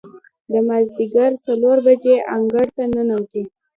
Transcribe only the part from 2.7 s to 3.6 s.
ته ننوتو.